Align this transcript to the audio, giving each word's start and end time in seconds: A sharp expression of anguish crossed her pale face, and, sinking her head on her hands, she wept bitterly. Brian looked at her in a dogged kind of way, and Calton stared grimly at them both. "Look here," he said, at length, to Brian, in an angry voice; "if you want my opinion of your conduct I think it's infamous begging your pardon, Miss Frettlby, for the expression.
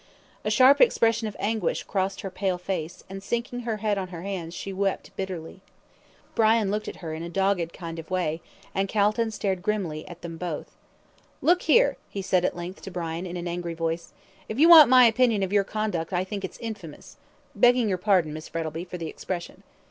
A 0.43 0.49
sharp 0.49 0.81
expression 0.81 1.27
of 1.27 1.35
anguish 1.37 1.83
crossed 1.83 2.21
her 2.21 2.31
pale 2.31 2.57
face, 2.57 3.03
and, 3.07 3.21
sinking 3.21 3.59
her 3.59 3.77
head 3.85 3.99
on 3.99 4.07
her 4.07 4.23
hands, 4.23 4.55
she 4.55 4.73
wept 4.73 5.15
bitterly. 5.15 5.61
Brian 6.33 6.71
looked 6.71 6.87
at 6.87 6.95
her 7.05 7.13
in 7.13 7.21
a 7.21 7.29
dogged 7.29 7.71
kind 7.71 7.99
of 7.99 8.09
way, 8.09 8.41
and 8.73 8.89
Calton 8.89 9.29
stared 9.29 9.61
grimly 9.61 10.07
at 10.07 10.23
them 10.23 10.37
both. 10.37 10.71
"Look 11.39 11.61
here," 11.61 11.97
he 12.09 12.23
said, 12.23 12.43
at 12.43 12.55
length, 12.57 12.81
to 12.81 12.89
Brian, 12.89 13.27
in 13.27 13.37
an 13.37 13.47
angry 13.47 13.75
voice; 13.75 14.11
"if 14.49 14.57
you 14.57 14.67
want 14.67 14.89
my 14.89 15.05
opinion 15.05 15.43
of 15.43 15.53
your 15.53 15.63
conduct 15.63 16.13
I 16.13 16.23
think 16.23 16.43
it's 16.43 16.57
infamous 16.57 17.17
begging 17.53 17.87
your 17.87 17.99
pardon, 17.99 18.33
Miss 18.33 18.47
Frettlby, 18.49 18.85
for 18.85 18.97
the 18.97 19.05
expression. 19.07 19.61